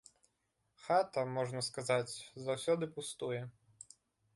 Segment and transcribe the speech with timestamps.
[0.85, 2.13] Хата, можна сказаць,
[2.49, 3.41] заўсёды пустуе.